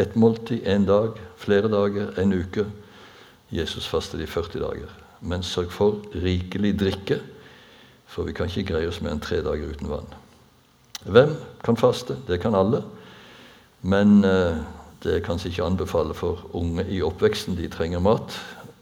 [0.00, 2.64] et måltid, en dag, flere dager, en uke.
[3.52, 4.96] Jesus fastet i 40 dager.
[5.20, 7.18] Men sørg for rikelig drikke,
[8.08, 10.08] for vi kan ikke greie oss mer enn tre dager uten vann.
[11.04, 12.16] Hvem kan faste?
[12.28, 12.82] Det kan alle.
[13.82, 14.60] Men eh,
[15.02, 17.56] det er kanskje ikke anbefale for unge i oppveksten.
[17.56, 18.36] De trenger mat.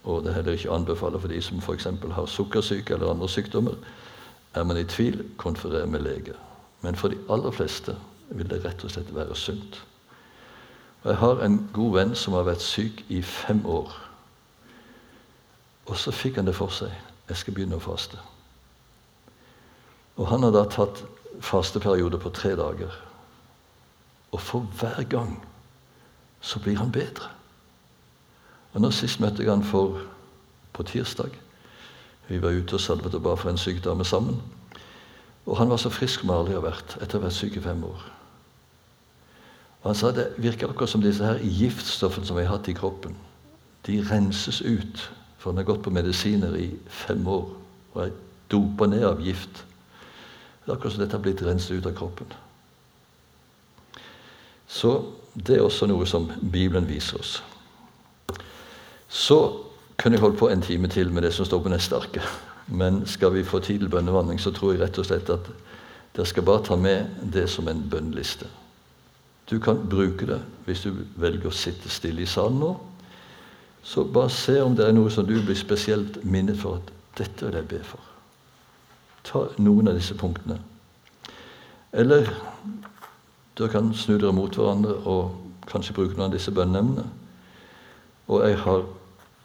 [0.05, 1.87] Og det er heller ikke anbefale for de som f.eks.
[2.11, 3.75] har sukkersyke eller andre sykdommer.
[4.55, 6.35] Er man i tvil, konferer med lege.
[6.83, 7.97] Men for de aller fleste
[8.31, 9.85] vil det rett og slett være sunt.
[11.03, 13.93] Og Jeg har en god venn som har vært syk i fem år.
[15.87, 16.91] Og så fikk han det for seg.
[17.29, 18.19] Jeg skal begynne å faste.
[20.17, 21.05] Og han har da tatt
[21.41, 22.91] fasteperiode på tre dager.
[24.33, 25.37] Og for hver gang
[26.41, 27.31] så blir han bedre.
[28.73, 30.01] Og nå Sist møtte jeg han for
[30.73, 31.33] på tirsdag.
[32.29, 34.37] Vi var ute og salvet og ba for en syk dame sammen.
[35.47, 37.57] Og han var så frisk som han aldri har vært etter å ha vært syk
[37.57, 38.03] i fem år.
[39.81, 42.77] Og Han sa det virker akkurat som disse her giftstoffene som vi har hatt i
[42.77, 43.17] kroppen.
[43.87, 47.47] De renses ut, for han har gått på medisiner i fem år
[47.95, 48.13] og er
[48.51, 49.65] dopa ned av gift.
[50.65, 52.35] Det er akkurat som dette har blitt renset ut av kroppen.
[54.69, 54.93] Så
[55.35, 57.39] det er også noe som Bibelen viser oss.
[59.09, 59.39] Så
[59.97, 62.25] kunne jeg holdt på en time til med det som står på neste arket.
[62.67, 65.49] Men skal vi få tid til bønnevandring, så tror jeg rett og slett at
[66.17, 68.47] dere skal bare ta med det som en bønneliste.
[69.51, 72.75] Du kan bruke det hvis du velger å sitte stille i salen nå.
[73.83, 77.47] Så bare se om det er noe som du blir spesielt minnet for at dette
[77.47, 78.03] vil jeg be for.
[79.25, 80.59] Ta noen av disse punktene.
[81.93, 82.29] Eller
[83.59, 85.35] dere kan snu dere mot hverandre og
[85.69, 87.05] kanskje bruke noen av disse bønneemnene.
[88.29, 88.85] Og jeg har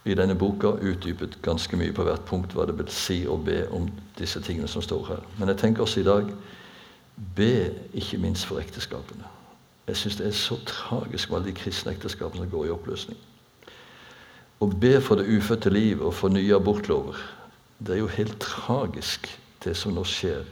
[0.05, 3.63] i denne boka utdypet ganske mye på hvert punkt hva det vil si å be
[3.71, 3.87] om
[4.19, 5.21] disse tingene som står her.
[5.37, 6.33] Men jeg tenker også i dag
[7.37, 7.53] be
[7.93, 9.29] ikke minst for ekteskapene.
[9.87, 13.19] Jeg syns det er så tragisk med alle de kristne ekteskapene som går i oppløsning.
[14.63, 17.17] Å be for det ufødte liv og for nye abortlover,
[17.83, 19.27] det er jo helt tragisk,
[19.63, 20.45] det som nå skjer.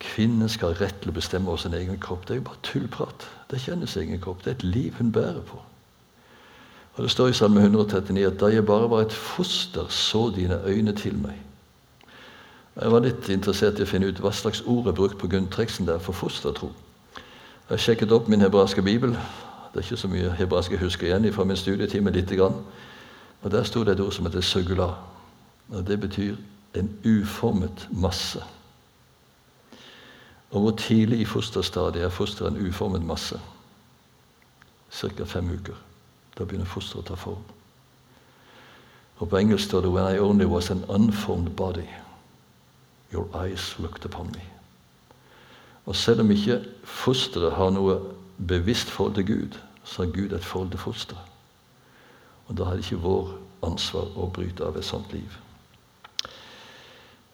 [0.00, 2.28] Kvinnen skal ha rett til å bestemme over sin egen kropp.
[2.28, 3.26] Det er jo bare tullprat.
[3.50, 4.44] Det ikke hennes egen kropp.
[4.44, 5.58] Det er et liv hun bærer på.
[6.94, 10.60] Og Det står i Salme 139 at da jeg bare var et foster, så dine
[10.66, 11.38] øyne til meg.
[12.80, 15.86] Jeg var litt interessert i å finne ut hva slags ord er brukt på Gunnteksten
[15.86, 16.72] der for fostertro.
[17.70, 19.10] Jeg sjekket opp min hebraiske bibel.
[19.10, 22.10] Det er ikke så mye hebraisk jeg husker igjen fra min studietime.
[22.10, 22.54] lite grann.
[23.42, 24.94] Og Der sto det et ord som heter søgula.
[25.68, 26.36] Og Det betyr
[26.74, 28.42] en uformet masse.
[30.50, 33.40] Og hvor tidlig i fosterstadiet er fosteret en uformet masse?
[34.92, 35.24] Ca.
[35.24, 35.74] fem uker.
[36.38, 37.42] Da begynner fosteret å ta form.
[39.18, 41.88] Og På engelsk står det 'When I only was an unformed body,
[43.12, 44.52] your eyes looked upon me'.
[45.86, 48.00] Og Selv om ikke fosteret har noe
[48.48, 51.22] bevisst forhold til Gud, så har Gud et forhold til fosteret.
[52.46, 55.38] Og da har det ikke vår ansvar å bryte av et sånt liv.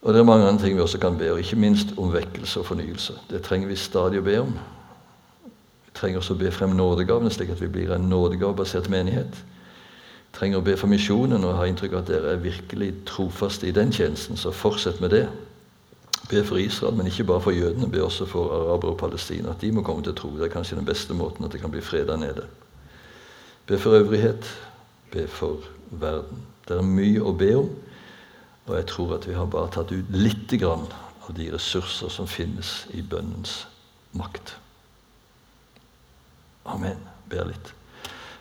[0.05, 2.61] Og det er mange andre ting vi også kan be, og ikke minst om vekkelse
[2.61, 3.15] og fornyelse.
[3.31, 4.53] Det trenger vi stadig å be om.
[5.87, 9.39] Vi trenger også å be frem nådegavene, slik at vi blir en nådegavebasert menighet.
[9.39, 13.71] Vi trenger å be for misjonen, og ha inntrykk av at dere er virkelig trofaste
[13.71, 15.25] i den tjenesten, så fortsett med det.
[16.29, 17.89] Be for Israel, men ikke bare for jødene.
[17.89, 19.51] Be også for arabere og palestina.
[19.51, 20.31] At de må komme til tro.
[20.37, 22.45] Det er kanskje den beste måten at det kan bli fred der nede.
[23.67, 24.49] Be for øvrighet.
[25.13, 26.45] Be for verden.
[26.69, 27.69] Det er mye å be om.
[28.67, 30.87] Og jeg tror at vi har bare tatt ut lite grann
[31.25, 33.67] av de ressurser som finnes i bønnens
[34.17, 34.57] makt.
[36.65, 37.01] Amen.
[37.29, 37.73] Ber litt.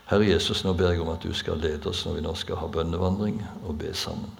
[0.08, 2.60] Herre Jesus, nå ber jeg om at du skal lede oss når vi nå skal
[2.60, 4.32] ha bønnevandring, og be sammen.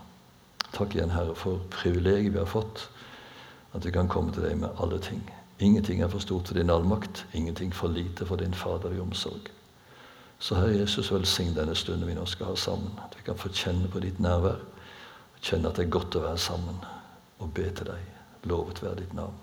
[0.74, 2.88] Takk igjen, Herre, for privilegiet vi har fått,
[3.74, 5.24] at vi kan komme til deg med alle ting.
[5.64, 9.50] Ingenting er for stort for din allmakt, ingenting for lite for din Fader i omsorg.
[10.40, 13.52] Så Herre Jesus, velsign denne stunden vi nå skal ha sammen, at vi kan få
[13.54, 14.60] kjenne på ditt nærvær
[15.44, 16.78] Kjenn at det er godt å være sammen
[17.44, 18.12] og be til deg.
[18.48, 19.43] Lovet være ditt navn.